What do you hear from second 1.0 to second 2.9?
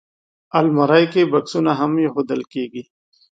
کې بکسونه هم ایښودل کېږي